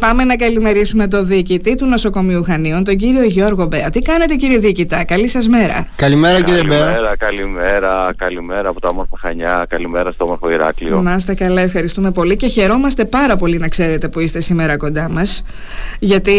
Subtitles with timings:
[0.00, 3.90] Πάμε να καλημερίσουμε τον διοικητή του νοσοκομείου Χανίων, τον κύριο Γιώργο Μπέα.
[3.90, 5.86] Τι κάνετε κύριε διοικητά, καλή σας μέρα.
[5.96, 6.78] Καλημέρα κύριε Μπέα.
[6.78, 11.00] Καλημέρα, καλημέρα, καλημέρα από το όμορφο Χανιά, καλημέρα στο όμορφο Ηράκλειο.
[11.00, 15.10] Να είστε καλά, ευχαριστούμε πολύ και χαιρόμαστε πάρα πολύ να ξέρετε που είστε σήμερα κοντά
[15.10, 15.42] μας
[15.98, 16.32] γιατί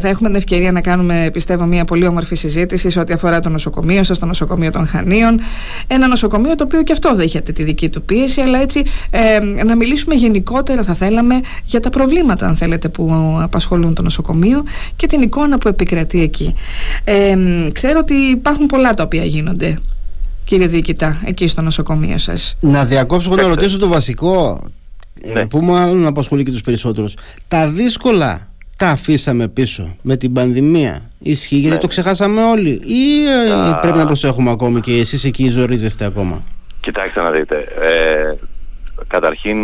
[0.00, 3.48] θα έχουμε την ευκαιρία να κάνουμε πιστεύω μια πολύ όμορφη συζήτηση σε ό,τι αφορά το
[3.48, 5.40] νοσοκομείο σας, το νοσοκομείο των Χανίων.
[5.86, 9.76] Ένα νοσοκομείο το οποίο και αυτό δέχεται τη δική του πίεση, αλλά έτσι ε, να
[9.76, 14.62] μιλήσουμε γενικότερα θα θέλαμε για τα προβλήματα αν θέλετε που απασχολούν το νοσοκομείο
[14.96, 16.54] και την εικόνα που επικρατεί εκεί.
[17.04, 17.36] Ε,
[17.72, 19.78] ξέρω ότι υπάρχουν πολλά τα οποία γίνονται,
[20.44, 22.56] κύριε Διοικητά, εκεί στο νοσοκομείο σας.
[22.60, 24.64] Να διακόψω να ρωτήσω το βασικό,
[25.22, 25.46] ε, ναι.
[25.46, 27.14] που μάλλον απασχολεί και τους περισσότερους.
[27.48, 31.10] Τα δύσκολα τα αφήσαμε πίσω με την πανδημία.
[31.18, 31.80] Ισχύει γιατί ναι.
[31.80, 36.42] το ξεχάσαμε όλοι ή ε, πρέπει να προσέχουμε ακόμη και εσείς εκεί ζορίζεστε ακόμα;
[36.80, 37.56] Κοιτάξτε να δείτε.
[37.56, 38.34] Ε,
[39.08, 39.58] Καταρχήν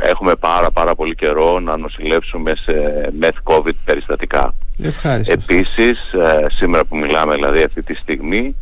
[0.00, 2.72] έχουμε πάρα πάρα πολύ καιρό να νοσηλεύσουμε σε
[3.20, 4.54] meth COVID περιστατικά.
[4.82, 5.32] Ευχαριστώ.
[5.32, 8.56] Επίσης, ε, σήμερα που μιλάμε δηλαδή αυτή τη στιγμή,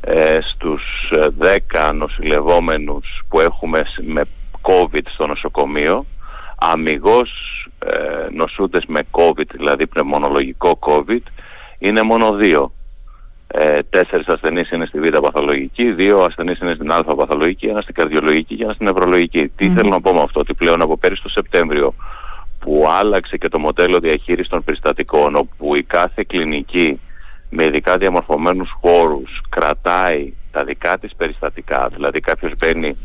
[0.00, 4.22] ε, στους 10 νοσηλευόμενους που έχουμε με
[4.62, 6.06] COVID στο νοσοκομείο,
[6.56, 7.30] αμυγός
[7.78, 11.22] ε, νοσούντες με COVID, δηλαδή πνευμονολογικό COVID,
[11.78, 12.72] είναι μόνο δύο
[13.52, 17.94] ε, τέσσερις ασθενείς είναι στη β' παθολογική, δύο ασθενείς είναι στην α παθολογική, ένα στην
[17.94, 19.48] καρδιολογική και ένα στην νευρολογική.
[19.48, 21.94] Τι θέλω να πω με αυτό, ότι πλέον από πέρυσι το Σεπτέμβριο
[22.58, 27.00] που άλλαξε και το μοντέλο διαχείρισης των περιστατικών, όπου η κάθε κλινική
[27.50, 32.96] με ειδικά διαμορφωμένους χώρους κρατάει τα δικά της περιστατικά, δηλαδή κάποιος μπαίνει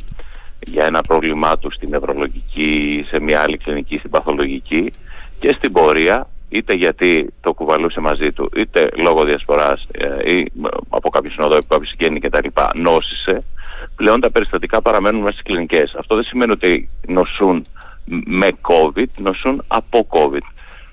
[0.60, 4.92] για ένα πρόβλημά του στην νευρολογική, σε μια άλλη κλινική, στην παθολογική
[5.40, 10.52] και στην πορεία είτε γιατί το κουβαλούσε μαζί του, είτε λόγω διασποράς ε, ή
[10.90, 12.48] από κάποιο συνοδό που κάποιο συγγένει κτλ.
[12.76, 13.44] νόσησε,
[13.96, 15.96] πλέον τα περιστατικά παραμένουν μέσα στις κλινικές.
[15.98, 17.66] Αυτό δεν σημαίνει ότι νοσούν
[18.26, 20.46] με COVID, νοσούν από COVID.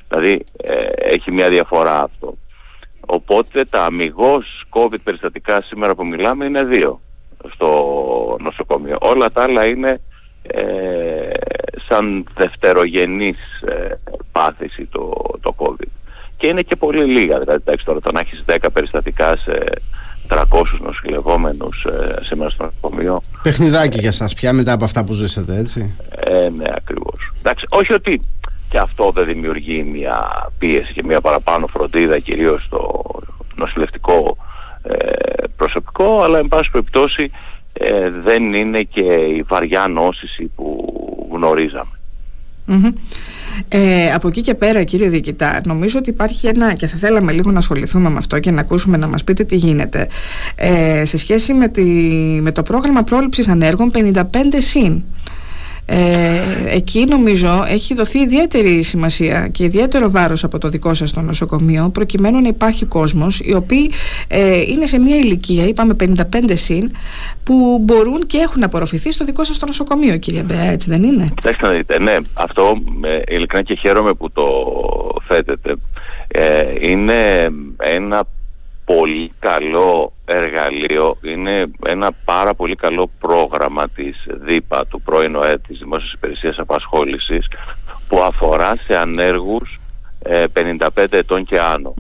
[0.08, 2.36] Δηλαδή ε, έχει μια διαφορά αυτό.
[3.06, 7.00] Οπότε τα αμυγός COVID περιστατικά σήμερα που μιλάμε είναι δύο
[7.54, 8.96] στο νοσοκομείο.
[9.00, 10.00] Όλα τα άλλα είναι
[10.42, 11.30] ε,
[11.92, 13.98] σαν δευτερογενής ε,
[14.32, 15.90] πάθηση το, το COVID.
[16.36, 19.64] Και είναι και πολύ λίγα, δηλαδή τώρα το να έχεις 10 περιστατικά σε
[20.28, 20.44] 300
[20.80, 23.22] νοσηλευόμενους ε, σήμερα στο νοσοκομείο.
[23.42, 27.32] Παιχνιδάκι για σας πια μετά από αυτά που ζήσατε έτσι; Ε, ναι ακριβώς.
[27.38, 28.20] Εντάξει, όχι ότι
[28.68, 33.02] και αυτό δεν δημιουργεί μια πίεση και μια παραπάνω φροντίδα κυρίως στο
[33.54, 34.36] νοσηλευτικό
[34.82, 37.30] ε, προσωπικό, αλλά εν πάση περιπτώσει
[37.72, 40.71] ε, δεν είναι και η βαριά νόσηση που
[41.42, 41.90] γνωριζαμε
[43.68, 47.50] Ε, από εκεί και πέρα κύριε Διοικητά νομίζω ότι υπάρχει ένα και θα θέλαμε λίγο
[47.50, 50.06] να ασχοληθούμε με αυτό και να ακούσουμε να μας πείτε τι γίνεται.
[50.56, 51.82] Ε, σε σχέση με, τη,
[52.40, 54.22] με το πρόγραμμα πρόληψης ανέργων 55
[54.58, 55.02] συν
[55.86, 61.20] ε, εκεί νομίζω έχει δοθεί ιδιαίτερη σημασία και ιδιαίτερο βάρος από το δικό σας το
[61.20, 63.90] νοσοκομείο προκειμένου να υπάρχει κόσμος οι οποίοι
[64.28, 66.14] ε, είναι σε μια ηλικία, είπαμε 55
[66.52, 66.90] συν
[67.44, 71.28] που μπορούν και έχουν απορροφηθεί στο δικό σας το νοσοκομείο κύριε Μπέα, έτσι δεν είναι;
[71.34, 74.44] Κοιτάξτε να δείτε, ναι, αυτό ε, ειλικρινά και χαίρομαι που το
[75.28, 75.74] θέτετε.
[76.28, 78.24] Ε, είναι ένα
[78.94, 85.78] πολύ καλό εργαλείο, είναι ένα πάρα πολύ καλό πρόγραμμα της ΔΥΠΑ, του πρώην ΟΕ της
[85.78, 87.46] Δημόσιας Υπηρεσίας Απασχόλησης,
[88.08, 89.80] που αφορά σε ανέργους
[90.52, 91.94] 55 ε, ετών και άνω.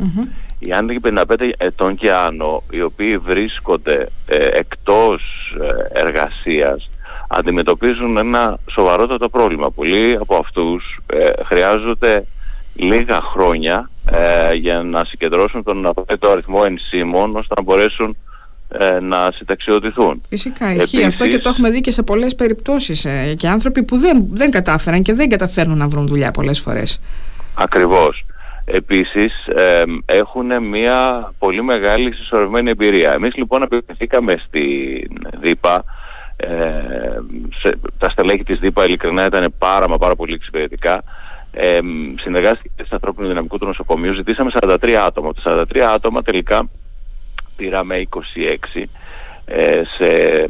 [0.58, 5.22] Οι άνεργοι 55 ετών και άνω, οι οποίοι βρίσκονται ε, εκτός
[5.60, 6.90] ε, εργασίας,
[7.28, 9.70] αντιμετωπίζουν ένα σοβαρότατο πρόβλημα.
[9.70, 11.00] Πολλοί από αυτούς
[11.44, 12.24] χρειάζονται
[12.74, 18.16] λίγα χρόνια ε, για να συγκεντρώσουν τον απαραίτητο αριθμό ενσύμων ώστε να μπορέσουν
[18.68, 20.22] ε, να συνταξιοδοτηθούν.
[20.28, 23.98] Φυσικά ισχύει αυτό και το έχουμε δει και σε πολλές περιπτώσεις ε, και άνθρωποι που
[23.98, 27.00] δεν, δεν κατάφεραν και δεν καταφέρνουν να βρουν δουλειά πολλές φορές.
[27.54, 28.24] Ακριβώς.
[28.64, 29.32] Επίσης
[30.04, 33.12] έχουν μια πολύ μεγάλη συσσωρευμένη εμπειρία.
[33.12, 35.84] Εμείς λοιπόν απευθυνθήκαμε στην ΔΥΠΑ
[36.36, 37.20] ε,
[37.60, 41.02] σε, τα στελέχη της ΔΥΠΑ ειλικρινά ήταν πάρα μα πάρα πολύ εξυπηρετικά
[41.52, 41.78] ε,
[42.20, 45.28] συνεργάστηκε στο ανθρώπινο δυναμικό του νοσοκομείου, ζητήσαμε 43 άτομα.
[45.28, 46.68] Από τα 43 άτομα τελικά
[47.56, 48.08] πήραμε
[48.74, 48.82] 26
[49.44, 50.48] ε, σε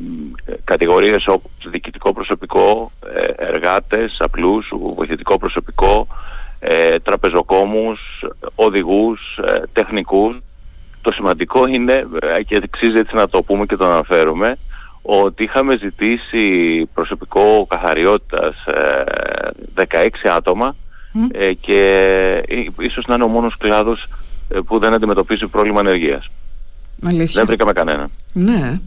[0.64, 6.06] κατηγορίες όπως διοικητικό προσωπικό, ε, εργάτες, απλούς, βοηθητικό προσωπικό,
[6.64, 8.00] ε, τραπεζοκόμους,
[8.54, 10.36] οδηγούς, ε, τεχνικούς.
[11.00, 12.06] Το σημαντικό είναι,
[12.36, 14.58] ε, και αξίζει έτσι να το πούμε και το αναφέρουμε,
[15.02, 18.54] ότι είχαμε ζητήσει προσωπικό καθαριότητας
[19.74, 20.76] 16 άτομα
[21.32, 21.80] ε, και
[22.48, 24.06] ε, ίσως να είναι ο μόνος κλάδος
[24.48, 26.30] ε, που δεν αντιμετωπίζει πρόβλημα ανεργίας.
[27.04, 27.32] Αλήθεια.
[27.34, 28.08] Δεν βρήκαμε κανένα.
[28.32, 28.80] Ναι.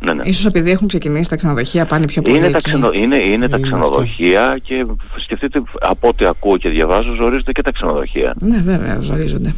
[0.00, 0.22] Ναι, ναι.
[0.24, 2.68] Ίσως επειδή έχουν ξεκινήσει τα ξενοδοχεία πάνε πιο πολύ Είναι, τα, εκεί.
[2.68, 4.86] ξενο, είναι, είναι τα Είναι ξενοδοχεία και
[5.22, 8.34] σκεφτείτε από ό,τι ακούω και διαβάζω ζορίζονται και τα ξενοδοχεία.
[8.38, 9.54] Ναι βέβαια ζορίζονται.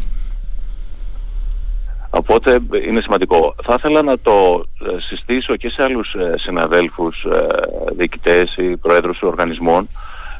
[2.14, 2.58] Οπότε
[2.88, 3.54] είναι σημαντικό.
[3.64, 7.46] Θα ήθελα να το ε, συστήσω και σε άλλους ε, συναδέλφους, ε,
[7.96, 9.88] διοικητές ή προέδρους οργανισμών.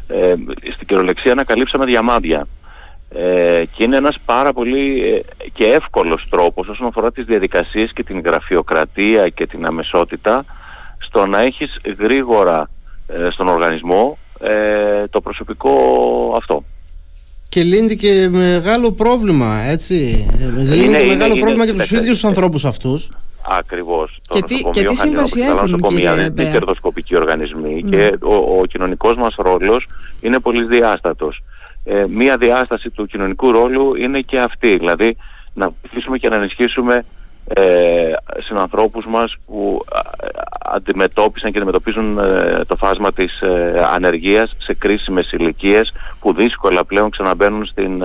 [0.09, 0.35] Ε,
[0.75, 2.47] στην κυριολεξία ανακαλύψαμε διαμάντια.
[3.15, 5.21] Ε, και είναι ένας πάρα πολύ ε,
[5.53, 10.45] και εύκολος τρόπος όσον αφορά τις διαδικασίες και την γραφειοκρατία και την αμεσότητα
[10.99, 12.71] στο να έχεις γρήγορα
[13.07, 15.73] ε, στον οργανισμό ε, το προσωπικό
[16.37, 16.65] αυτό.
[17.49, 19.95] Και λύνει και μεγάλο πρόβλημα, έτσι.
[20.57, 23.11] Λύνει Είναι- και είναι- μεγάλο είναι- πρόβλημα για τους κοιτάξτε, ίδιους τους ανθρώπους αυτούς.
[23.49, 24.19] Ακριβώς.
[24.23, 26.43] Και Το τι- νοσοκομείο και τι Χανίων, σύμβαση όπως τα έχουν, νοσοκομεία κύριε δεν είναι
[26.43, 27.91] Μπέα; κερδοσκοπικοί οργανισμοί Ναι.
[27.97, 29.87] και ο, ο κοινωνικός μας ρόλος
[30.21, 31.43] είναι πολύ διάστατος.
[31.85, 35.17] Ε, μία διάσταση του κοινωνικού ρόλου είναι και αυτή, δηλαδή
[35.55, 37.05] να βοηθήσουμε και να ενισχύσουμε
[37.55, 37.63] ε,
[38.39, 40.03] συνανθρώπους μας που α, α,
[40.75, 47.11] αντιμετώπισαν και αντιμετωπίζουν ε, το φάσμα της ε, ανεργίας σε κρίσιμες ηλικίες που δύσκολα πλέον
[47.11, 48.03] ξαναμπαίνουν στην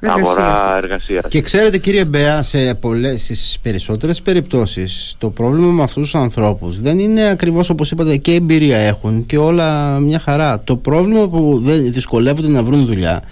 [0.00, 0.32] ε, Εργασία.
[0.32, 1.24] αγορά εργασίας.
[1.28, 6.80] Και ξέρετε κύριε Μπέα, σε πολλές, στις περισσότερες περιπτώσεις το πρόβλημα με αυτούς τους ανθρώπους
[6.80, 10.62] δεν είναι ακριβώς όπως είπατε και εμπειρία έχουν και όλα μια χαρά.
[10.64, 13.22] Το πρόβλημα που δεν δυσκολεύονται να βρουν δουλειά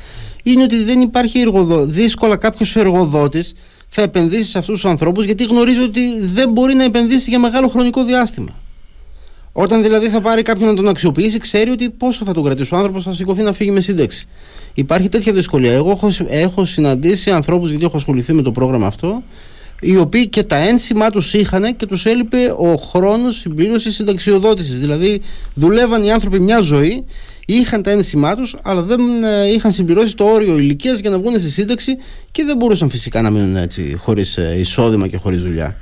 [0.42, 1.84] είναι ότι δεν υπάρχει εργοδο...
[1.84, 3.54] δύσκολα κάποιος εργοδότης
[3.88, 7.68] θα επενδύσει σε αυτούς τους ανθρώπους γιατί γνωρίζει ότι δεν μπορεί να επενδύσει για μεγάλο
[7.68, 8.50] χρονικό διάστημα.
[9.60, 12.74] Όταν δηλαδή θα πάρει κάποιον να τον αξιοποιήσει, ξέρει ότι πόσο θα τον κρατήσει.
[12.74, 14.26] Ο άνθρωπος θα σηκωθεί να φύγει με σύνταξη.
[14.74, 15.72] Υπάρχει τέτοια δυσκολία.
[15.72, 19.22] Εγώ έχω, έχω συναντήσει ανθρώπους, γιατί έχω ασχοληθεί με το πρόγραμμα αυτό,
[19.80, 24.78] οι οποίοι και τα ένσημά τους είχαν και τους έλειπε ο χρόνος συμπλήρωσης συνταξιοδότησης.
[24.78, 25.20] Δηλαδή,
[25.54, 27.04] δουλεύαν οι άνθρωποι μια ζωή,
[27.46, 31.38] είχαν τα ένσημά τους, αλλά δεν ε, είχαν συμπληρώσει το όριο ηλικίας για να βγουν
[31.38, 31.96] στη σύνταξη
[32.30, 35.76] και δεν μπορούσαν φυσικά να μείνουν έτσι, χωρίς εισόδημα και χωρίς δουλειά.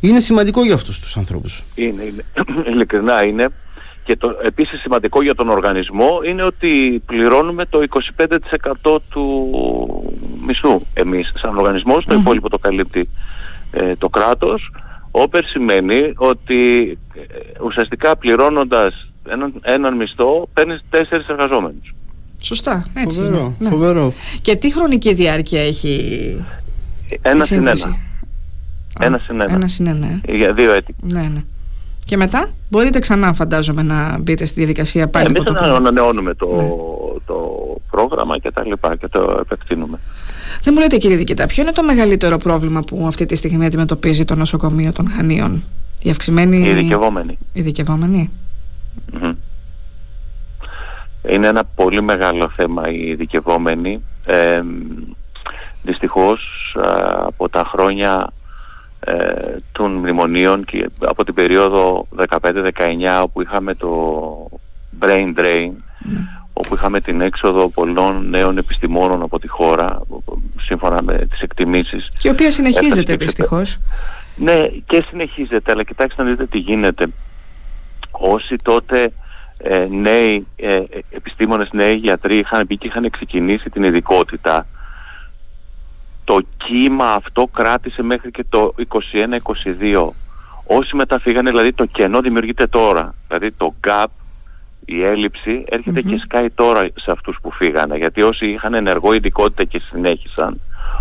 [0.00, 1.64] Είναι σημαντικό για αυτούς τους ανθρώπους.
[1.74, 2.24] Είναι, είναι.
[2.72, 3.48] ειλικρινά είναι.
[4.04, 7.84] Και το επίσης σημαντικό για τον οργανισμό είναι ότι πληρώνουμε το
[8.84, 9.50] 25% του
[10.46, 13.08] μισθού εμείς σαν οργανισμός, το υπόλοιπο το καλύπτει
[13.70, 14.70] ε, το κράτος.
[15.10, 17.20] Όπερ σημαίνει ότι ε,
[17.64, 21.94] ουσιαστικά πληρώνοντας έναν, έναν μισθό παίρνεις τέσσερις εργαζόμενους.
[22.38, 23.54] Σωστά, έτσι Φοβερό, είναι.
[23.58, 23.68] Ναι.
[23.68, 24.12] φοβερό.
[24.42, 26.00] Και τι χρονική διάρκεια έχει
[27.22, 27.96] Ένα η συν ένα.
[29.00, 29.52] Σύμβαση; Α, Ένα συν ένα.
[29.54, 30.36] Ένα συν ένα, ε.
[30.36, 30.94] Για δύο έτη.
[31.02, 31.42] Ναι, ναι.
[32.04, 35.76] Και μετά μπορείτε ξανά φαντάζομαι να μπείτε στη διαδικασία πάλι Εμείς από το ανα- πρώτο.
[35.88, 36.68] ανανεώνουμε το, Ναι.
[37.26, 37.36] το
[37.90, 39.98] πρόγραμμα και τα λοιπά και το επεκτείνουμε.
[40.62, 44.24] Δεν μου λέτε κύριε Δικητά, ποιο είναι το μεγαλύτερο πρόβλημα που αυτή τη στιγμή αντιμετωπίζει
[44.24, 45.62] το νοσοκομείο των Χανίων;
[46.02, 46.56] Η αυξημένη...
[46.56, 47.38] Οι ειδικευόμενοι.
[47.52, 48.30] Ειδικευόμενοι.
[49.12, 49.32] Μμμ.
[51.28, 54.02] Είναι ένα πολύ μεγάλο θέμα οι ειδικευόμενοι.
[54.26, 54.60] Ε,
[55.82, 56.40] δυστυχώς
[56.84, 56.88] α,
[57.26, 58.45] από τα χρόνια ε,
[59.72, 62.40] των μνημονίων και από την περίοδο 15-19
[63.22, 63.90] όπου είχαμε το
[65.00, 65.70] brain drain
[66.52, 70.02] όπου είχαμε την έξοδο πολλών νέων επιστημόνων από τη χώρα
[70.60, 73.78] σύμφωνα με τις εκτιμήσεις Και η οποία συνεχίζεται Έφτασε και δυστυχώς.
[74.36, 77.06] ναι, και συνεχίζεται, αλλά κοιτάξτε να δείτε τι γίνεται.
[78.10, 79.12] Όσοι τότε
[79.58, 84.66] ε, νέοι ε, ε, επιστήμονες, νέοι γιατροί είχαν μπει και είχαν ξεκινήσει την ειδικότητα,
[86.26, 90.08] το κύμα αυτό κράτησε μέχρι και το 21-22.
[90.66, 93.14] Όσοι μετά φύγανε, δηλαδή το κενό δημιουργείται τώρα.
[93.26, 94.06] Δηλαδή το gap,
[94.84, 96.10] η έλλειψη έρχεται Μμμ.
[96.10, 97.96] και σκάει τώρα σε αυτούς που φύγανε.
[97.96, 100.60] Γιατί όσοι είχαν ενεργό ειδικότητα και συνέχισαν,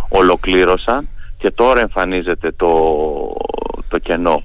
[0.09, 2.71] ολοκλήρωσαν και τώρα εμφανίζεται το,
[3.87, 4.43] το κενό.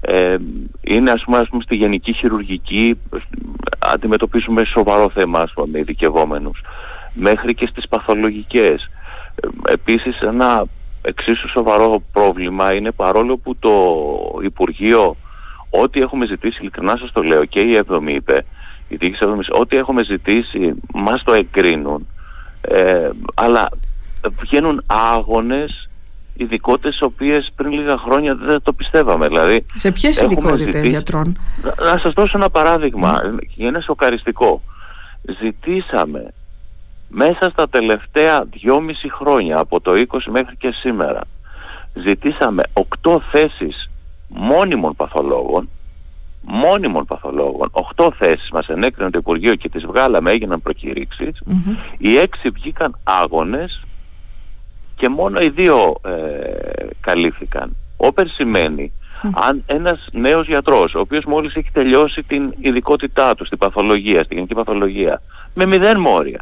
[0.00, 0.36] Ε,
[0.80, 3.18] είναι ας πούμε, ας πούμε στη γενική χειρουργική ε,
[3.78, 6.60] αντιμετωπίζουμε σοβαρό θέμα ας πούμε, με ειδικευόμενους
[7.14, 8.88] μέχρι και στις παθολογικές ε,
[9.68, 10.64] επίσης ένα
[11.02, 13.72] εξίσου σοβαρό πρόβλημα είναι παρόλο που το
[14.42, 15.16] Υπουργείο
[15.70, 18.44] ό,τι έχουμε ζητήσει ειλικρινά σας το λέω και η Εβδομή είπε
[18.88, 22.06] η διοίκηση Εβδομής, ό,τι έχουμε ζητήσει μας το εγκρίνουν
[22.60, 23.68] ε, αλλά
[24.40, 25.88] βγαίνουν άγονες
[26.34, 29.26] ειδικότητες οι οποίες πριν λίγα χρόνια δεν το πιστεύαμε.
[29.26, 33.20] Δηλαδή, Σε ποιες έχουμε ειδικότητες ζητήσει- γιατρών; να, να σας δώσω ένα παράδειγμα,
[33.56, 34.62] είναι σοκαριστικό.
[35.42, 36.32] Ζητήσαμε
[37.14, 41.20] μέσα στα τελευταία δυόμιση χρόνια, από το 20 μέχρι και σήμερα,
[41.94, 42.62] ζητήσαμε
[43.02, 43.90] 8 θέσεις
[44.28, 45.68] μόνιμων παθολόγων,
[46.42, 51.76] μόνιμων παθολόγων, 8 θέσεις μας ενέκρινε το Υπουργείο και τις βγάλαμε, έγιναν προκηρύξεις, Μμμ.
[51.98, 53.84] οι έξι βγήκαν άγονες
[54.96, 56.10] και μόνο οι δύο ε,
[57.00, 57.76] καλύφθηκαν.
[57.96, 58.92] Όπερ σημαίνει
[59.34, 64.36] αν ένας νέος γιατρός, ο οποίος μόλις έχει τελειώσει την ειδικότητά του στην παθολογία, στην
[64.36, 65.22] γενική παθολογία,
[65.54, 66.40] με μηδέν μόρια,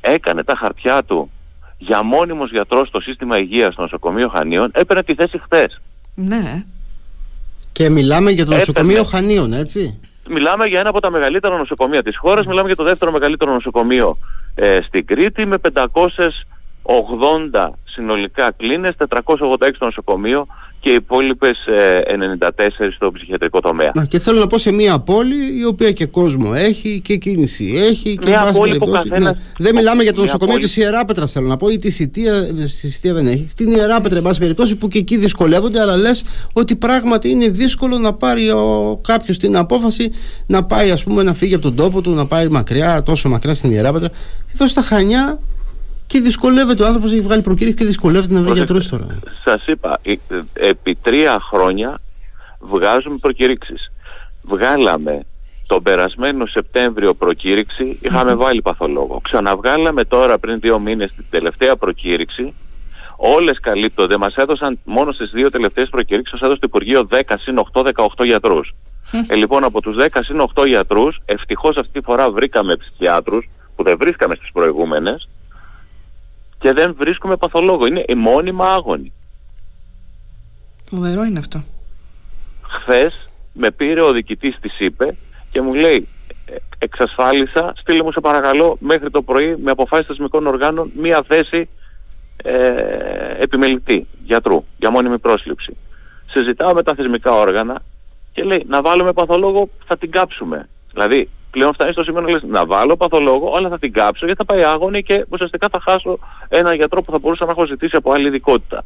[0.00, 1.30] έκανε τα χαρτιά του
[1.78, 5.80] για μόνιμος γιατρός στο σύστημα υγείας στο νοσοκομείο Χανίων, έπαιρνε τη θέση χθες.
[6.14, 6.64] Ναι.
[7.72, 10.00] Και μιλάμε για το νοσοκομείο Χανίων, έτσι.
[10.28, 14.16] Μιλάμε για ένα από τα μεγαλύτερα νοσοκομεία της χώρας, μιλάμε για το δεύτερο μεγαλύτερο νοσοκομέιο
[14.54, 15.58] ε, στην Κρήτη με
[16.90, 19.06] 580 συνολικά κλίνες, 486
[19.74, 20.46] στο νοσοκομείο
[20.80, 21.58] και οι υπόλοιπες
[22.38, 22.48] 94
[22.94, 23.92] στο ψυχιατρικό τομέα.
[24.08, 28.16] και θέλω να πω σε μια πόλη η οποία και κόσμο έχει και κίνηση έχει
[28.16, 29.22] και μια πόλη που καθένας...
[29.22, 29.30] ναι.
[29.58, 30.66] Δεν μιλάμε για το νοσοκομείο πόλη...
[30.66, 32.42] της Ιεράπετρα, θέλω να πω, ή της Σιτία.
[32.66, 33.46] Στη Σιτία δεν έχει.
[33.48, 37.98] Στην Ιεράπετρα, εν πάση περιπτώσει, που και εκεί δυσκολεύονται, αλλά λες ότι πράγματι είναι δύσκολο
[37.98, 38.50] να πάρει
[39.02, 40.10] κάποιος την απόφαση
[40.46, 43.54] να πάει, ας πούμε, να φύγει από τον τόπο του, να πάει μακριά, τόσο μακριά
[43.54, 44.10] στην Ιεράπετρα.
[44.54, 45.40] Εδώ στα Χανιά
[46.10, 49.06] και δυσκολεύεται ο άνθρωπος έχει βγάλει προκήρυξη και δυσκολεύεται να βρει γιατρού τώρα.
[49.44, 50.00] Σας είπα,
[50.52, 52.00] επί τρία χρόνια
[52.60, 53.92] βγάζουμε προκήρυξεις.
[54.42, 55.26] Βγάλαμε
[55.66, 57.98] τον περασμένο Σεπτέμβριο προκήρυξη,
[58.36, 59.20] βάλει παθολόγο.
[59.22, 62.54] Ξαναβγάλαμε τώρα πριν δύο μήνες την τελευταία προκήρυξη.
[63.16, 64.16] Όλες καλύπτονται.
[64.16, 68.24] Μας έδωσαν μόνο στις δύο τελευταίες προκήρυξεις, μας έδωσε το Υπουργείο 10 συν 8, 18
[68.24, 68.74] γιατρούς.
[69.28, 73.82] Ε, λοιπόν, από τους 10 συν 8 γιατρούς, ευτυχώς αυτή τη φορά βρήκαμε ψυχιάτρους που
[73.82, 75.28] δεν βρίσκαμε στις προηγούμενες
[76.60, 77.86] και δεν βρίσκουμε παθολόγο.
[77.86, 79.12] Είναι η μόνιμα άγωνη.
[80.84, 81.62] Φοβερό είναι αυτό.
[82.62, 85.16] Χθες με πήρε ο διοικητής της είπε
[85.50, 86.08] και μου λέει
[86.44, 91.68] «Ε, εξασφάλισα, στείλε μου σε παρακαλώ μέχρι το πρωί με αποφάσεις θεσμικών οργάνων μία θέση
[92.36, 95.76] ε, επιμελητή γιατρού για μόνιμη πρόσληψη.
[96.26, 97.82] Συζητάω με τα θεσμικά όργανα
[98.32, 100.68] και λέει να βάλουμε παθολόγο θα την κάψουμε.
[100.92, 104.44] Δηλαδή πλέον φτάνει στο σημείο να λες να βάλω παθολόγο, αλλά θα την κάψω γιατί
[104.44, 107.96] θα πάει άγωνη και ουσιαστικά θα χάσω ένα γιατρό που θα μπορούσα να έχω ζητήσει
[107.96, 108.84] από άλλη ειδικότητα.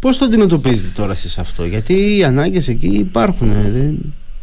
[0.00, 3.50] Πώς το αντιμετωπίζετε τώρα εσείς αυτό, Γιατί οι ανάγκες εκεί υπάρχουν.
[3.50, 3.94] Ε,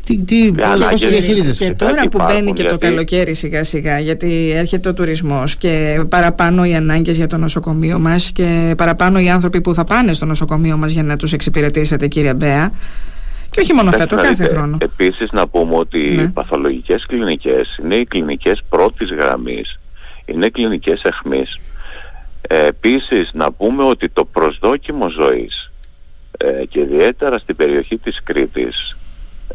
[0.06, 1.66] τι, τι, πώς διαχειρίζεσαι.
[1.66, 6.66] Και τώρα που μπαίνει και το καλοκαίρι σιγά σιγά γιατί έρχεται ο τουρισμός και παραπάνω
[6.66, 10.78] οι ανάγκες για το νοσοκομείο μας και παραπάνω οι άνθρωποι που θα πάνε στο νοσοκομείο
[10.78, 12.72] μας για να τους εξυπηρετήσετε κύριε Μπέα
[13.52, 14.78] και όχι μόνο φέτο, κάθε χρόνο.
[14.82, 16.22] Επίσης, να πούμε ότι ναι.
[16.22, 19.80] οι παθολογικές κλινικές είναι οι κλινικές πρώτης γραμμής,
[20.26, 21.60] είναι κλινικές εχμής.
[22.42, 25.72] Ε, Επίσης, να πούμε ότι το προσδόκιμο ζωής
[26.38, 28.98] ε, και ιδιαίτερα στην περιοχή της Κρήτης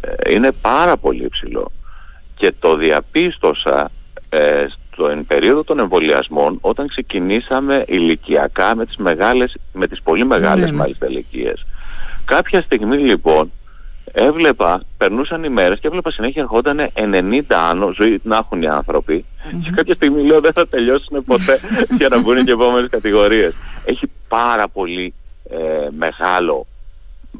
[0.00, 1.72] ε, είναι πάρα πολύ υψηλό
[2.36, 3.90] και το διαπίστωσα
[4.28, 10.64] ε, στην περίοδο των εμβολιασμών όταν ξεκινήσαμε ηλικιακά με τις, μεγάλες, με τις πολύ μεγάλες
[10.64, 10.76] ναι, ναι.
[10.76, 11.66] μάλιστα ηλικίες.
[12.24, 13.52] Κάποια στιγμή λοιπόν
[14.18, 19.24] έβλεπα, περνούσαν οι μέρες και έβλεπα συνέχεια ερχόταν 90 άνω, ζωή να έχουν οι άνθρωποι
[19.62, 21.58] και κάποια στιγμή λέω δεν θα τελειώσουν ποτέ
[21.98, 23.54] για να μπουν και επόμενες κατηγορίες.
[23.84, 25.14] Έχει πάρα πολύ
[25.50, 26.66] ε, μεγάλο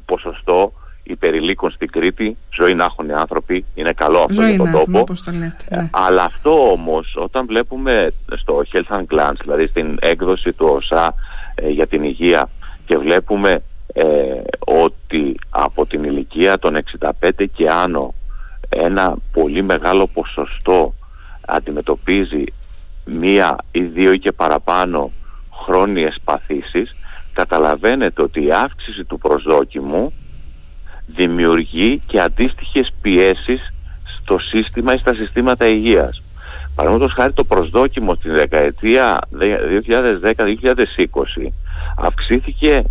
[0.04, 5.04] ποσοστό υπερηλίκων στην Κρήτη, ζωή να έχουν οι άνθρωποι, είναι καλό αυτό για τον τόπο.
[5.04, 5.88] το λέτε, ε, ναι.
[5.92, 11.14] Αλλά αυτό όμως όταν βλέπουμε στο Health and Glance, δηλαδή στην έκδοση του ΟΣΑ
[11.54, 12.48] ε, για την υγεία
[12.86, 13.62] και βλέπουμε
[13.98, 16.78] ε, ότι από την ηλικία των
[17.20, 18.14] 65 και άνω
[18.68, 20.94] ένα πολύ μεγάλο ποσοστό
[21.46, 22.44] αντιμετωπίζει
[23.04, 25.10] μία ή δύο ή και παραπάνω
[25.64, 26.96] χρόνιες παθήσεις
[27.32, 30.12] καταλαβαίνετε ότι η αύξηση του προσδόκιμου
[31.06, 33.74] δημιουργεί και αντίστοιχες πιέσεις
[34.20, 36.22] στο σύστημα ή στα συστήματα υγείας.
[36.74, 39.18] Παραδείγματος χάρη το προσδόκιμο στην δεκαετία
[39.88, 41.52] 2010-2020
[41.96, 42.84] αυξήθηκε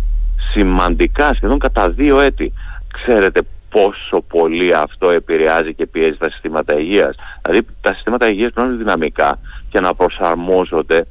[0.52, 2.52] σημαντικά, σχεδόν κατά δύο έτη.
[2.92, 7.16] Ξέρετε πόσο πολύ αυτό επηρεάζει και πιέζει τα συστήματα υγείας.
[7.42, 9.38] Δηλαδή τα συστήματα υγείας πρέπει να είναι δυναμικά
[9.68, 11.06] και να προσαρμόζονται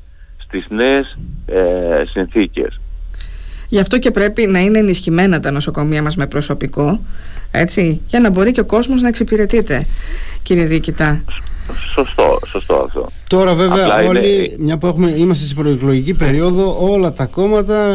[0.45, 2.79] στις νέες ε, συνθήκες.
[3.69, 6.99] Γι' αυτό και πρέπει να είναι ενισχυμένα τα νοσοκομεία μας με προσωπικό,
[7.51, 9.85] έτσι, για να μπορεί και ο κόσμος να εξυπηρετείται,
[10.43, 11.23] κύριε Διοικητά.
[11.95, 13.07] Σωστό, σωστό αυτό.
[13.27, 17.91] Τώρα βέβαια όλοι, μια που έχουμε, είμαστε στην προεκλογική περίοδο, όλα τα κόμματα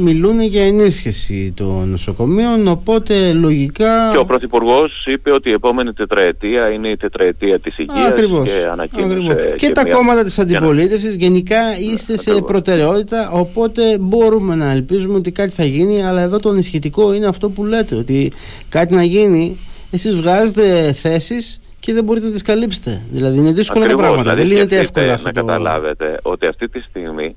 [0.00, 4.10] μιλούν για ενίσχυση των νοσοκομείων, οπότε λογικά...
[4.12, 8.48] Και ο Πρωθυπουργός είπε ότι η επόμενη τετραετία είναι η τετραετία της υγείας Ακριβώς.
[8.48, 9.54] και ανακοίνωσε...
[9.56, 15.52] Και, τα κόμματα της αντιπολίτευσης γενικά είστε σε προτεραιότητα, οπότε μπορούμε να ελπίζουμε ότι κάτι
[15.52, 18.32] θα γίνει, αλλά εδώ το ενισχυτικό είναι αυτό που λέτε, ότι
[18.68, 19.58] κάτι να γίνει,
[19.90, 23.02] εσείς βγάζετε θέσεις και δεν μπορείτε να τις καλύψετε.
[23.10, 24.22] Δηλαδή είναι δύσκολα τα πράγματα.
[24.22, 25.26] Δηλαδή, δεν λύνεται εύκολα αυτό.
[25.26, 27.36] Να καταλάβετε ότι αυτή τη στιγμή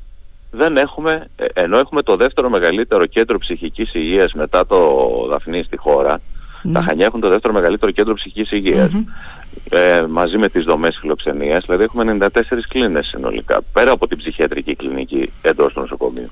[0.52, 4.78] δεν έχουμε, ε, ενώ έχουμε το δεύτερο μεγαλύτερο κέντρο ψυχικής υγείας μετά το
[5.30, 6.22] Δαφνί στη χώρα,
[6.62, 6.72] ναι.
[6.72, 8.52] τα Χανιά έχουν το δεύτερο μεγαλύτερο κέντρο ψυχικής
[9.70, 12.28] ε, μαζί με τις δομές φιλοξενίας, δηλαδή έχουμε 94
[12.68, 16.30] κλίνες συνολικά, πέρα από την ψυχιατρική κλινική εντός του νοσοκομείου.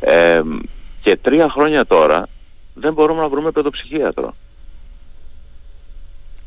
[0.00, 0.40] Ε,
[1.02, 2.28] και τρία χρόνια τώρα
[2.74, 4.34] δεν μπορούμε να βρούμε παιδοψυχίατρο.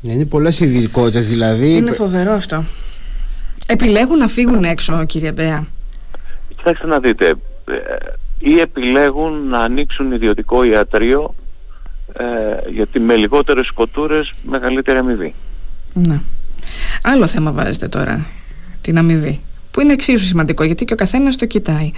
[0.02, 1.76] Είναι πολλές ειδικότητες δηλαδή.
[1.76, 2.64] Είναι φοβερό αυτό.
[3.66, 5.66] Επιλέγουν να φύγουν έξω, κύριε Μπέα;
[6.56, 7.26] Κοιτάξτε να δείτε.
[7.26, 7.34] Ε,
[8.38, 11.34] ή επιλέγουν να ανοίξουν ιδιωτικό ιατρείο
[12.12, 12.24] ε,
[12.70, 15.34] γιατί με λιγότερες σκοτούρες μεγαλύτερη αμοιβή.
[15.92, 16.20] Ναι.
[17.02, 18.26] Άλλο θέμα βάζετε τώρα,
[18.80, 19.42] την αμοιβή
[19.72, 21.90] που είναι εξίσου σημαντικό γιατί και ο καθένας το κοιτάει.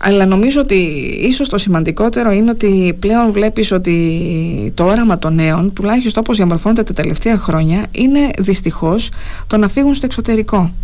[0.00, 0.74] Αλλά νομίζω ότι
[1.20, 6.82] ίσως το σημαντικότερο είναι ότι πλέον βλέπεις ότι το όραμα των νέων, τουλάχιστον όπως διαμορφώνεται
[6.82, 9.10] τα τελευταία χρόνια, είναι δυστυχώς
[9.46, 10.74] το να φύγουν στο εξωτερικό.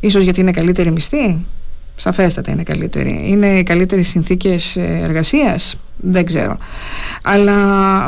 [0.00, 1.44] Ίσως γιατί είναι καλύτερη μισθή,
[1.98, 3.24] Σαφέστατα είναι καλύτερη.
[3.26, 5.76] Είναι καλύτερες συνθήκες εργασίας.
[6.08, 6.58] Δεν ξέρω.
[7.22, 7.56] Αλλά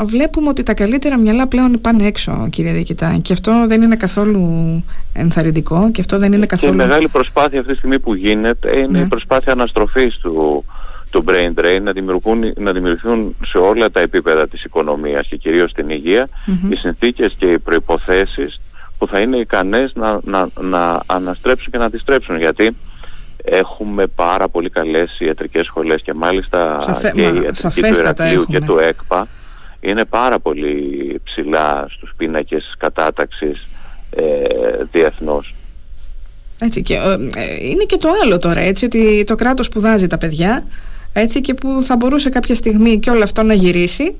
[0.05, 3.19] βλέπουμε ότι τα καλύτερα μυαλά πλέον πάνε έξω, κύριε Διοικητά.
[3.21, 6.75] Και αυτό δεν είναι καθόλου ενθαρρυντικό και αυτό δεν είναι καθόλου.
[6.75, 8.99] Και η μεγάλη προσπάθεια αυτή τη στιγμή που γίνεται είναι ναι.
[8.99, 10.65] η προσπάθεια αναστροφής του,
[11.09, 15.71] του brain drain να δημιουργούν, να δημιουργηθούν σε όλα τα επίπεδα της οικονομίας και κυρίως
[15.71, 16.27] στην υγεια
[16.69, 18.61] οι συνθήκες και οι προϋποθέσεις
[18.97, 22.75] που θα είναι ικανές να, να, να αναστρέψουν και να αντιστρέψουν γιατί
[23.51, 28.59] Έχουμε πάρα πολύ καλές ιατρικές σχολές και μάλιστα Σαφέ, και η ιατρική του Ηρακλείου και
[28.59, 29.27] του ΕΚΠΑ
[29.79, 33.67] είναι πάρα πολύ ψηλά στους πίνακες κατάταξης
[34.09, 34.23] ε,
[34.91, 35.55] διεθνώς.
[36.61, 40.17] Έτσι και, ε, ε, είναι και το άλλο τώρα έτσι ότι το κράτος σπουδάζει τα
[40.17, 40.63] παιδιά
[41.13, 44.15] έτσι και που θα μπορούσε κάποια στιγμή και όλο αυτό να γυρίσει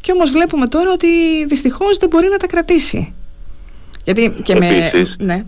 [0.00, 1.06] και όμως βλέπουμε τώρα ότι
[1.46, 3.14] δυστυχώς δεν μπορεί να τα κρατήσει.
[4.04, 5.24] Γιατί και Επίσης, με...
[5.24, 5.44] Ναι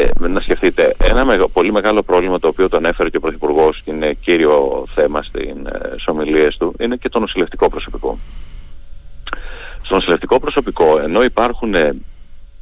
[0.00, 3.90] ε, να σκεφτείτε, ένα πολύ μεγάλο πρόβλημα το οποίο το ανέφερε και ο Πρωθυπουργός και
[3.90, 8.18] είναι κύριο θέμα στην, ε, του, είναι και το νοσηλευτικό προσωπικό.
[9.82, 11.96] Στο νοσηλευτικό προσωπικό, ενώ υπάρχουν ε,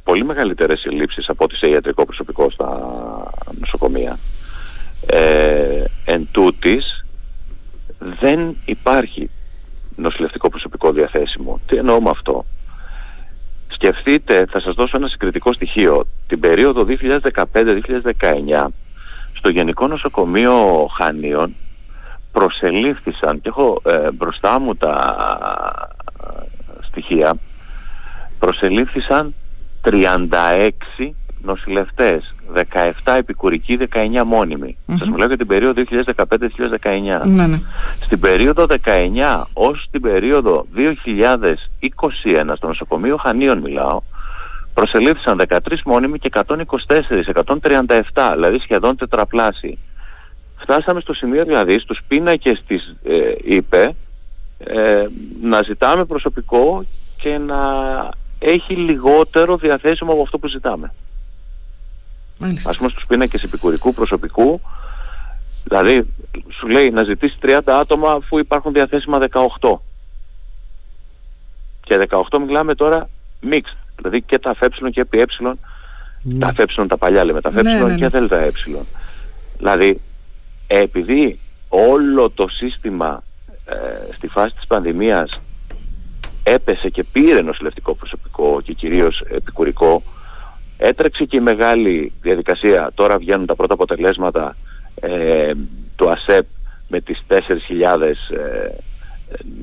[0.03, 2.67] πολύ μεγαλύτερες ελλείψεις από ό,τι σε ιατρικό προσωπικό στα
[3.59, 4.17] νοσοκομεία,
[5.07, 7.05] ε, εν τούτης,
[8.21, 9.29] δεν υπάρχει
[9.95, 11.59] νοσηλευτικό προσωπικό διαθέσιμο.
[11.67, 12.45] Τι εννοώ με αυτό;
[13.81, 16.07] Σκεφτείτε, θα σας δώσω ένα συγκριτικό στοιχείο.
[16.27, 18.67] Την περίοδο 2015-2019
[19.33, 21.55] στο Γενικό Νοσοκομείο Χανίων
[22.31, 24.95] προσελήφθησαν, και έχω ε, μπροστά μου τα
[26.81, 27.33] στοιχεία,
[28.39, 29.33] προσελήφθησαν
[29.83, 30.69] 36
[31.41, 37.25] νοσηλευτές 17 επικουρικοί, 19 μονιμοι mm Σας μιλάω για την περίοδο 2015-2019.
[37.25, 37.59] Ναι, ναι.
[38.01, 44.01] Στην περίοδο 19 ως την περίοδο 2021 στο νοσοκομείο Χανίων μιλάω,
[44.73, 46.45] προσελήφθησαν 13 μόνιμοι και 124,
[48.13, 49.77] 137, δηλαδή σχεδόν τετραπλάσιοι.
[50.57, 53.95] Φτάσαμε στο σημείο δηλαδή στους πίνακες της ε, ΥΠΕ
[54.57, 55.05] ε,
[55.41, 56.83] να ζητάμε προσωπικό
[57.21, 57.59] και να
[58.39, 60.93] έχει λιγότερο διαθέσιμο από αυτό που ζητάμε.
[62.39, 62.69] Μάλιστα.
[62.69, 64.61] Ας πούμε στους πίνακες επικουρικού προσωπικού
[65.63, 66.13] δηλαδή
[66.49, 69.17] σου λέει να ζητήσει 30 άτομα αφού υπάρχουν διαθέσιμα
[69.61, 69.77] 18
[71.81, 73.09] και 18 μιλάμε τώρα
[73.51, 75.23] mixed δηλαδή και τα ΦΕ και ΕΕ
[76.21, 76.39] ναι.
[76.39, 78.51] τα ΦΕ τα παλιά λέμε τα ΦΕ ναι, ναι, και ΔΕΛΤΑ ΕΕ
[79.57, 80.01] δηλαδή
[80.67, 83.23] επειδή όλο το σύστημα
[83.65, 83.75] ε,
[84.15, 85.41] στη φάση της πανδημίας
[86.43, 90.03] έπεσε και πήρε νοσηλευτικό προσωπικό και κυρίως επικουρικό
[90.81, 94.55] Έτρεξε και η μεγάλη διαδικασία, τώρα βγαίνουν τα πρώτα αποτελέσματα
[94.95, 95.51] ε,
[95.95, 96.45] του ΑΣΕΠ
[96.87, 97.37] με τις 4.000
[98.01, 98.69] ε,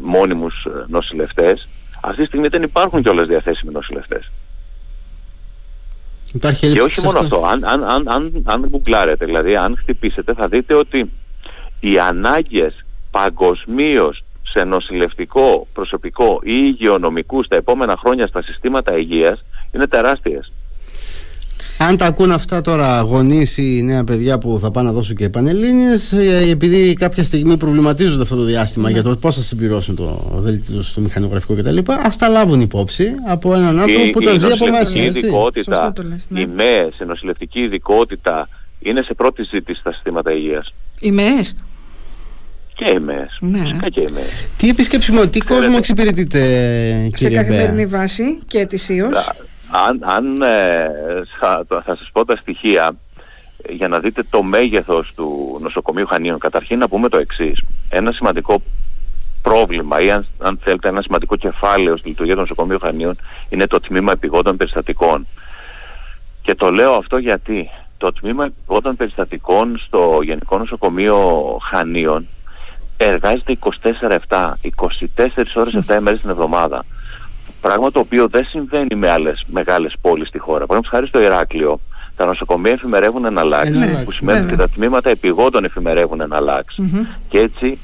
[0.03, 1.69] μόνιμους ε, νοσηλευτές.
[2.01, 4.31] Αυτή τη στιγμή δεν υπάρχουν κιόλας διαθέσιμοι νοσηλευτές.
[6.33, 10.49] Υπάρχει και όχι μόνο αυτό, αν, αν, αν, αν, αν γκουγκλάρετε, δηλαδή αν χτυπήσετε θα
[10.49, 11.13] δείτε ότι
[11.81, 19.87] οι ανάγκες παγκοσμίως σε νοσηλευτικό προσωπικό ή υγειονομικού στα επόμενα χρόνια στα συστήματα υγείας είναι
[19.87, 20.53] τεράστιες.
[21.79, 25.25] Αν τα ακούν αυτά τώρα γονείς ή νέα παιδιά που θα πάνε να δώσουν και
[25.25, 28.93] επανελλήνιες ε, επειδή κάποια στιγμή προβληματίζονται αυτό το διάστημα ναι.
[28.93, 31.79] για το πώς θα συμπληρώσουν το δελτίο στο μηχανογραφικό κτλ.
[31.79, 34.99] Α τα λάβουν υπόψη από έναν άνθρωπο που τα ζει από μέσα.
[34.99, 35.93] Η ειδικότητα,
[36.29, 36.41] ναι.
[36.41, 40.75] οι ΜΕΕ σε νοσηλευτική ειδικότητα είναι σε πρώτη ζήτηση στα συστήματα υγείας.
[41.01, 41.41] Οι ΜΕΕ;
[42.75, 43.27] Και οι ΜΕΕ.
[43.41, 43.89] Ναι.
[43.91, 44.09] Και οι
[44.57, 46.39] Τι επισκέψιμο, τι κόσμο εξυπηρετείτε,
[47.13, 49.09] κύριε Σε καθημερινή βάση και ετησίω
[49.71, 50.89] αν, αν ε,
[51.41, 52.97] θα, θα σας πω τα στοιχεία
[53.69, 56.39] για να δείτε το μέγεθος του νοσοκομείου Χανίων.
[56.39, 57.63] Καταρχήν να πούμε το εξής.
[57.89, 58.63] Ένα σημαντικό
[59.43, 63.17] πρόβλημα ή αν, αν θέλετε ένα σημαντικό κεφάλαιο στη λειτουργία του νοσοκομείου Χανίων
[63.49, 65.27] είναι το τμήμα επιγόντων περιστατικών.
[66.43, 72.27] Και το λέω αυτό γιατί το τμήμα επιγόντων περιστατικών στο Γενικό Νοσοκομείο Χανίων
[72.97, 73.59] εργάζεται
[74.29, 74.53] 24-7,
[75.27, 76.85] 24 ώρες 7 ημέρες την εβδομάδα.
[77.67, 80.67] Πράγμα το οποίο δεν συμβαίνει με άλλες μεγάλες πόλεις στη χώρα.
[80.67, 81.81] Παραδείγματο χάρη στο Ηράκλειο,
[82.17, 83.71] τα νοσοκομεία εφημερεύουν ένα λάξ,
[84.05, 86.75] που σημαίνει ότι τα τμήματα επιγόντων εφημερεύουν ένα λάξ.
[87.29, 87.79] Και έτσι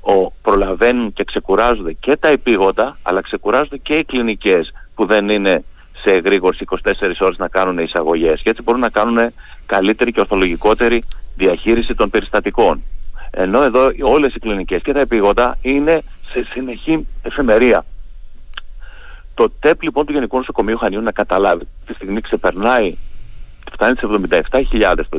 [0.00, 5.64] ο, προλαβαίνουν και ξεκουράζονται και τα επίγοντα, αλλά ξεκουράζονται και οι κλινικές που δεν είναι
[6.04, 6.76] σε εγρήγορση 24
[7.20, 9.32] ώρες να κάνουν εισαγωγές και έτσι μπορούν να κάνουν
[9.66, 11.02] καλύτερη και ορθολογικότερη
[11.36, 12.82] διαχείριση των περιστατικών.
[13.30, 17.84] Ενώ εδώ όλες οι κλινικές και τα επίγοντα είναι σε συνεχή εφημερία.
[19.40, 22.96] Το ΤΕΠ λοιπόν του Γενικού Νοσοκομείου Χανίων να καταλάβει τη στιγμή ξεπερνάει,
[23.72, 24.08] φτάνει στις
[24.80, 25.18] 77.000 το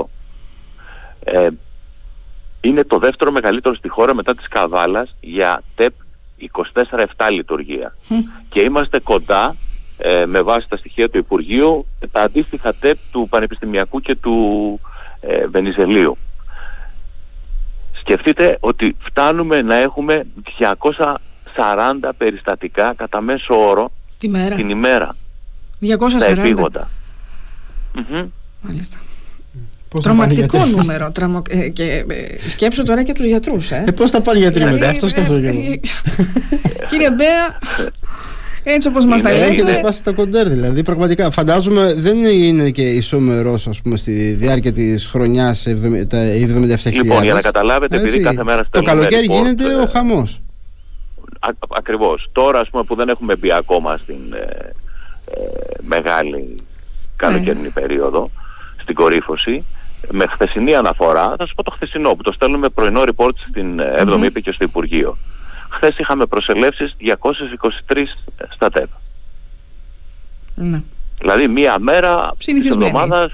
[0.00, 0.04] 2022.
[1.24, 1.48] Ε,
[2.60, 5.92] είναι το δεύτερο μεγαλύτερο στη χώρα μετά της Καβάλας για ΤΕΠ
[7.16, 7.96] 24-7 λειτουργία.
[8.48, 9.56] Και είμαστε κοντά
[9.98, 14.80] ε, με βάση τα στοιχεία του Υπουργείου τα αντίστοιχα ΤΕΠ του Πανεπιστημιακού και του
[15.20, 16.18] ε, Βενιζελίου.
[18.00, 20.26] Σκεφτείτε ότι φτάνουμε να έχουμε
[21.58, 24.54] 240 περιστατικά κατά μέσο όρο Τη μέρα.
[24.54, 25.16] την ημέρα.
[25.80, 25.86] 240.
[26.20, 26.88] Στα επίγοντα.
[28.60, 28.96] Μάλιστα.
[29.88, 31.10] Πώς Τρομακτικό νούμερο.
[31.10, 31.42] Τραμο...
[31.48, 33.70] Ε, και ε, σκέψω τώρα και τους γιατρούς.
[33.70, 35.80] Ε, ε πώς θα πάνε γιατροί δηλαδή, μετά, αυτό σκέφτομαι ε, ε,
[36.88, 37.58] Κύριε Μπέα,
[38.62, 39.44] έτσι όπως μας τα λέτε.
[39.44, 40.82] Έχετε πάσει τα κοντέρ δηλαδή.
[40.82, 46.92] Πραγματικά φαντάζομαι δεν είναι και ισομερός ας πούμε στη διάρκεια της χρονιάς 77.000.
[46.92, 50.40] Λοιπόν για να καταλάβετε επειδή κάθε μέρα Το καλοκαίρι γίνεται ο χαμός.
[51.38, 52.28] Α, ακριβώς.
[52.32, 54.70] Τώρα ας πούμε που δεν έχουμε μπει ακόμα στην ε,
[55.80, 56.56] μεγάλη
[57.16, 57.70] καλοκαιρινή ναι.
[57.70, 58.30] περίοδο
[58.82, 59.64] στην κορύφωση
[60.10, 64.24] με χθεσινή αναφορά, θα σας πω το χθεσινό που το στέλνουμε πρωινό report στην 7η
[64.24, 65.18] mm και στο Υπουργείο.
[65.70, 66.96] Χθες είχαμε προσελεύσεις
[67.86, 68.02] 223
[68.54, 68.88] στα ΤΕΠ.
[70.54, 70.82] Ναι.
[71.18, 73.32] Δηλαδή μία μέρα της εβδομάδας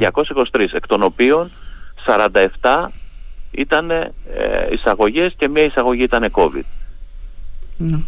[0.00, 1.50] 223, εκ των οποίων
[2.06, 2.88] 47
[3.50, 4.10] ήταν ε,
[4.72, 6.64] εισαγωγές και μία εισαγωγή ήταν COVID.
[7.76, 7.98] Ναι.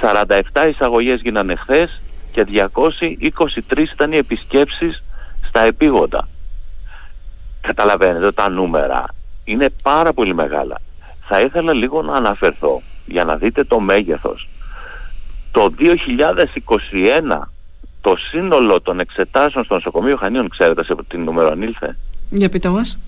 [0.00, 2.00] 47 εισαγωγές γίνανε χθες
[2.32, 5.02] και 223 ήταν οι επισκέψεις
[5.48, 6.28] στα επίγοντα.
[7.60, 9.04] Καταλαβαίνετε τα νούμερα
[9.44, 10.80] είναι πάρα πολύ μεγάλα.
[11.28, 14.48] Θα ήθελα λίγο να αναφερθώ για να δείτε το μέγεθος.
[15.50, 17.48] Το 2021
[18.00, 21.96] το σύνολο των εξετάσεων στο νοσοκομείο Χανίων, ξέρετε σε τι νούμερο ανήλθε;
[22.30, 22.98] Για πείτε μας.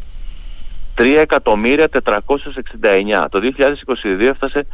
[0.97, 3.29] 3.469.
[3.31, 4.67] Το 2022 έφτασε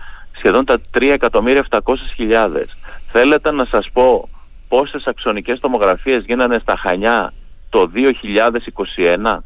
[0.44, 2.64] σχεδόν τα 3.700.000.
[3.12, 4.28] Θέλετε να σας πω
[4.68, 7.32] πόσες αξονικές τομογραφίες γίνανε στα Χανιά
[7.70, 9.38] το 2021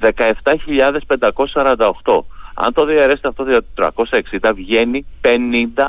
[0.00, 2.22] 17.548
[2.54, 3.64] αν το διαρρέσετε αυτό το
[4.40, 5.28] 360 βγαίνει 50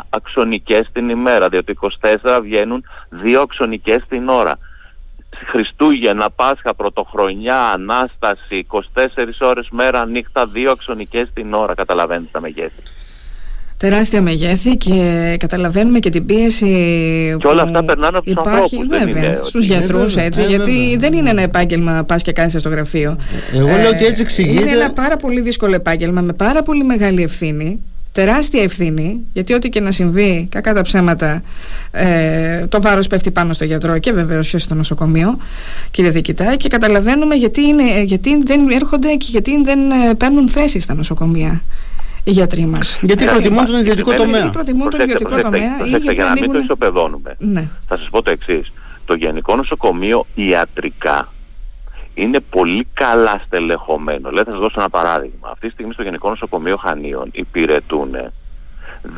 [0.09, 2.83] αξονικές την ημέρα διότι 24 βγαίνουν
[3.25, 4.57] 2 αξονικές την ώρα.
[5.51, 11.73] Χριστούγεννα, Πάσχα, Πρωτοχρονιά, Ανάσταση 24 ώρες μέρα νύχτα 2 αξονικές την ώρα.
[11.73, 12.81] Καταλαβαίνετε τα μεγέθη
[13.81, 16.65] τεράστια μεγέθη και καταλαβαίνουμε και την πίεση
[17.39, 20.97] και όλα αυτά περνάνε από τους υπάρχει ανθρώπους, βέβαια, δεν στους γιατρούς ε, έτσι, γιατί
[20.99, 23.17] δεν είναι ένα επάγγελμα πας και κάθεσαι στο γραφείο.
[23.53, 24.61] Εγώ λέω ότι έτσι εξηγείται.
[24.61, 27.79] Είναι ένα πάρα πολύ δύσκολο επάγγελμα με πάρα πολύ μεγάλη ευθύνη
[28.11, 31.41] τεράστια ευθύνη, γιατί ό,τι και να συμβεί, κακά τα ψέματα,
[31.91, 35.37] ε, το βάρος πέφτει πάνω στο γιατρό και βεβαίως και στο νοσοκομείο,
[35.91, 40.79] κύριε Δικητά, και καταλαβαίνουμε γιατί, είναι, γιατί δεν έρχονται και γιατί δεν ε, παίρνουν θέση
[40.79, 41.61] στα νοσοκομεία
[42.23, 42.99] οι γιατροί μας.
[43.01, 44.39] Γιατί προτιμούν τον ιδιωτικό τομέα.
[44.39, 45.77] Γιατί προτιμούν τον ιδιωτικό τομέα.
[45.77, 47.35] Προσέξτε, για να μην το ισοπεδώνουμε.
[47.37, 47.67] Ναι.
[47.87, 48.73] Θα σας πω το εξής.
[49.05, 51.27] Το Γενικό Νοσοκομείο ιατρικά
[52.13, 54.29] είναι πολύ καλά στελεχωμένο.
[54.29, 55.49] Λέτε, θα σας δώσω ένα παράδειγμα.
[55.51, 58.11] Αυτή τη στιγμή στο Γενικό Νοσοκομείο Χανίων υπηρετούν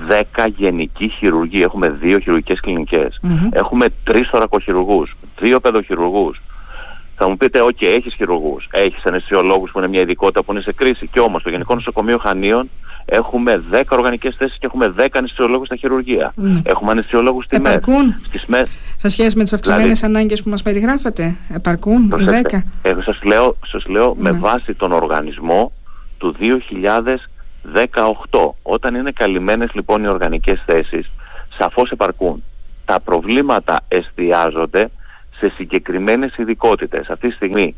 [0.07, 1.61] 10 γενικοί χειρουργοί.
[1.61, 3.19] Έχουμε δύο χειρουργικές κλινικές.
[3.23, 3.49] Mm-hmm.
[3.51, 6.41] Έχουμε τρεις θωρακοχειρουργούς, δύο παιδοχειρουργούς.
[7.23, 10.73] Θα μου πείτε, OK, έχεις χειρουργούς, έχεις αναισθησιολόγους που είναι μια ειδικότητα που είναι σε
[10.73, 11.07] κρίση.
[11.07, 12.69] Και όμως το Γενικό Νοσοκομείο Χανίων
[13.05, 16.33] Έχουμε 10 οργανικές θέσεις και έχουμε 10 αναισθησιολόγους στα χειρουργεία.
[16.35, 16.61] Ναι.
[16.63, 17.73] Έχουμε αναισθησιολόγους στη ΜΕΘ.
[17.73, 18.15] Επαρκούν;
[18.95, 22.63] Σε σχέση με τις αυξημένες δηλαδή, ανάγκες που μας περιγράφετε, επαρκούν οι 10.
[22.81, 24.31] Εγώ σας λέω, σας λέω ναι.
[24.31, 25.71] με βάση τον οργανισμό
[26.17, 28.55] του 2018.
[28.61, 31.13] Όταν είναι καλυμμένες λοιπόν οι οργανικές θέσεις,
[31.57, 32.43] σαφώς επαρκούν.
[32.85, 34.89] Τα προβλήματα εστιάζονται
[35.37, 37.09] σε συγκεκριμένες ειδικότητες.
[37.09, 37.75] Αυτή τη στιγμή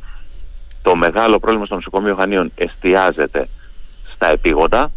[0.81, 3.47] το μεγάλο πρόβλημα στο νοσοκομείο Χανίων εστιάζεται
[4.13, 4.91] στα επίγοντα,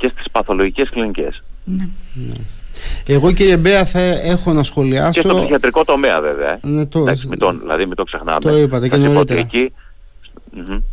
[0.00, 1.42] και στις παθολογικές κλινικές.
[1.64, 1.88] Ναι.
[3.06, 5.10] Εγώ κύριε Μπέα θα έχω να σχολιάσω...
[5.10, 6.52] Και στο ψυχιατρικό τομέα βέβαια.
[6.52, 6.58] Ε.
[6.62, 6.98] Ναι, το...
[6.98, 8.38] Εντάξει, μην τον, δηλαδή μην το ξεχνάμε.
[8.40, 9.46] Το είπατε και νωρίτερα.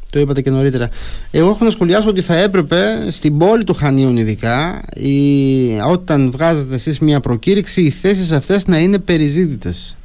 [0.09, 0.89] Το είπατε και νωρίτερα.
[1.31, 5.79] Εγώ έχω να σχολιάσω ότι θα έπρεπε στην πόλη του Χανίων ειδικά η...
[5.79, 9.97] όταν βγάζετε εσείς μια προκήρυξη οι θέσεις αυτές να είναι περιζήτητες.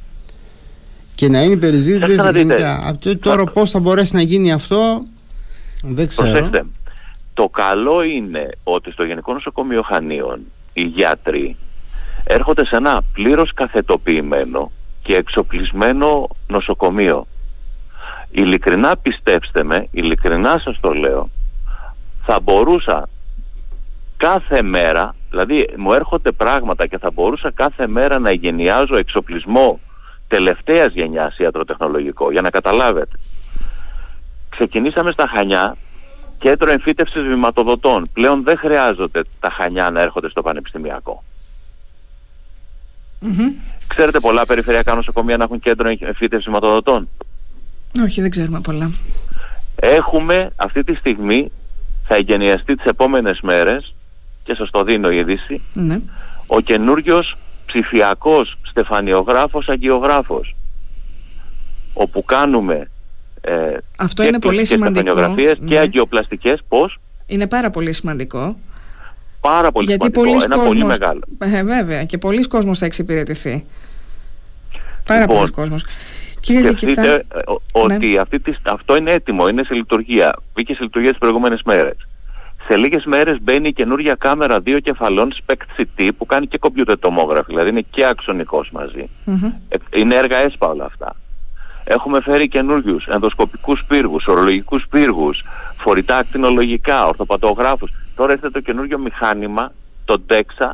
[1.15, 2.97] Και να είναι περιζήτητες γενικά.
[3.19, 5.01] Τώρα πώς θα μπορέσει να γίνει αυτό
[5.83, 6.31] δεν ξέρω.
[6.31, 6.65] Προσέξτε,
[7.33, 10.39] το καλό είναι ότι στο Γενικό Νοσοκομείο Χανίων
[10.73, 11.55] οι γιατροί
[12.23, 14.71] έρχονται σε ένα πλήρως καθετοποιημένο
[15.03, 17.27] και εξοπλισμένο νοσοκομείο.
[18.35, 21.29] Ειλικρινά πιστέψτε με, ειλικρινά σας το λέω,
[22.25, 23.09] θα μπορούσα
[24.17, 29.79] κάθε μέρα, δηλαδή μου έρχονται πράγματα και θα μπορούσα κάθε μέρα να γενιάζω εξοπλισμό
[30.27, 33.17] τελευταίας γενιάς ιατροτεχνολογικό, για να καταλάβετε.
[34.49, 35.77] Ξεκινήσαμε στα Χανιά
[36.43, 38.09] Κέντρο εμφύτευσης βηματοδοτών.
[38.13, 41.23] Πλέον δεν χρειάζονται τα χανιά να έρχονται στο πανεπιστημιακό.
[43.87, 47.09] Ξέρετε πολλά περιφερειακά νοσοκομεία να έχουν κέντρο εμφύτευσης βηματοδοτών;
[48.01, 48.91] Όχι, δεν ξέρουμε πολλά.
[49.75, 51.51] Έχουμε αυτή τη στιγμή,
[52.03, 53.93] θα εγγενιαστεί τις επόμενες μέρες
[54.43, 55.99] και σας το δίνω η είδηση, ναι.
[56.47, 60.55] ο καινούριος ψηφιακός στεφανιογράφος αγγιογράφος
[61.93, 62.89] όπου κάνουμε
[63.41, 65.35] ε, Αυτό είναι πολύ σημαντικό.
[65.35, 65.77] και ναι.
[65.77, 68.57] αγγιοπλαστικές, πώς; Είναι πάρα πολύ σημαντικό.
[69.41, 71.21] Πάρα πολύ Γιατί σημαντικό, ένα πολύ μεγάλο.
[71.37, 73.65] Ε, βέβαια, και πολλοί κόσμος θα εξυπηρετηθεί.
[75.05, 75.85] Πάρα λοιπόν, πολλοί κόσμος.
[76.43, 77.21] Κύριε Σκεφτείτε ε,
[77.71, 78.19] ότι ναι.
[78.19, 80.35] αυτή αυτό είναι έτοιμο, είναι σε λειτουργία.
[80.53, 82.07] Μπήκε σε λειτουργία τις προηγούμενες μέρες.
[82.67, 87.45] Σε λίγες μέρες μπαίνει η καινούργια κάμερα δύο κεφαλών SPECT-CT που κάνει και computer tomography,
[87.47, 89.09] δηλαδή είναι και αξονικός μαζί.
[89.25, 89.77] Mm-hmm.
[89.95, 91.15] Είναι έργα ΕΣΠΑ όλα αυτά.
[91.83, 95.43] Έχουμε φέρει καινούριους ενδοσκοπικούς πύργους, ορολογικούς πύργους,
[95.77, 97.91] φορητά ακτινολογικά, ορθοπατογράφους.
[98.15, 99.71] Τώρα έρχεται το καινούργιο μηχάνημα,
[100.05, 100.69] το DEXA,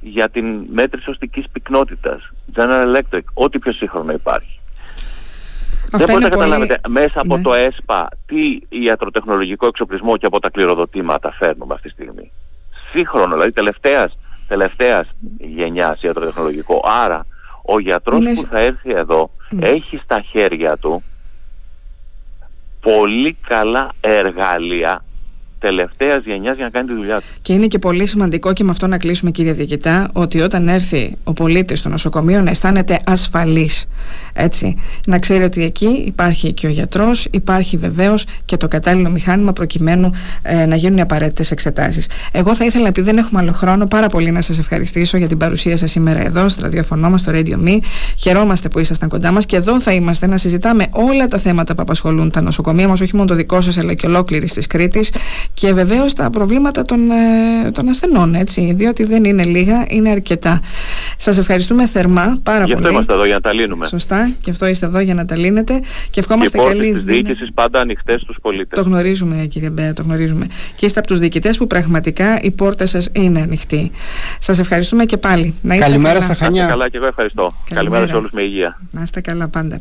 [0.00, 2.30] για την μέτρηση οστικής πυκνότητας.
[2.54, 4.57] General Electric, ό,τι πιο σύγχρονο υπάρχει.
[5.92, 7.42] Αυτά Δεν μπορείτε να καταλάβετε μέσα από ναι.
[7.42, 12.30] το ΕΣΠΑ τι ιατροτεχνολογικό εξοπλισμό και από τα κληροδοτήματα φέρνουμε αυτή τη στιγμή;
[12.92, 16.82] Σύγχρονο, δηλαδή τελευταίας τελευταίας γενιάς ιατροτεχνολογικό.
[17.04, 17.26] Άρα
[17.62, 19.66] ο γιατρός που θα έρθει εδώ ναι.
[19.66, 21.02] έχει στα χέρια του
[22.80, 25.04] πολύ καλά εργαλεία
[25.58, 27.24] τελευταίας γενιάς για να κάνει τη δουλειά του.
[27.42, 31.16] Και είναι και πολύ σημαντικό και με αυτό να κλείσουμε, κύριε Διοικητά, ότι όταν έρθει
[31.24, 33.88] ο πολίτης στο νοσοκομείο να αισθάνεται ασφαλής.
[34.32, 34.76] Έτσι.
[35.06, 40.10] Να ξέρει ότι εκεί υπάρχει και ο γιατρός, υπάρχει βεβαίως και το κατάλληλο μηχάνημα προκειμένου
[40.42, 42.08] ε, να γίνουν οι απαραίτητες εξετάσεις.
[42.32, 45.38] Εγώ θα ήθελα, επειδή δεν έχουμε άλλο χρόνο, πάρα πολύ να σας ευχαριστήσω για την
[45.38, 47.78] παρουσία σας σήμερα εδώ, στο ραδιοφωνό μας, στο Radio Me.
[48.18, 51.82] Χαιρόμαστε που ήσασταν κοντά μας και εδώ θα είμαστε να συζητάμε όλα τα θέματα που
[51.82, 55.10] απασχολούν τα νοσοκομεία μας, όχι μόνο το δικό σας, αλλά και ολόκληρη της Κρήτης
[55.54, 60.60] και βεβαίως τα προβλήματα των, ε, των ασθενών, έτσι, διότι δεν είναι λίγα, είναι αρκετά.
[61.16, 62.72] Σας ευχαριστούμε θερμά πάρα πολύ.
[62.72, 63.86] Γι' αυτό είμαστε εδώ για να τα λύνουμε.
[63.86, 65.80] Σωστά, και αυτό είστε εδώ για να τα λύνετε.
[66.10, 66.98] Και ευχόμαστε καλή δύναμη.
[66.98, 68.82] Οι διοίκησης πάντα ανοιχτές στους πολίτες.
[68.82, 70.46] Το γνωρίζουμε, κύριε Μπέα, το γνωρίζουμε.
[70.76, 73.90] Και είστε από τους διοικητές που πραγματικά οι πόρτε σας είναι ανοιχτοί.
[74.38, 75.54] Σας ευχαριστούμε και πάλι.
[75.62, 76.24] Να είστε Καλημέρα καλά.
[76.24, 76.66] στα Χανιά.
[76.66, 77.42] καλά και εγώ ευχαριστώ.
[77.42, 78.80] Καλημέρα, Καλημέρα σε όλους με υγεία.
[78.90, 79.80] Να είστε καλά πάντα.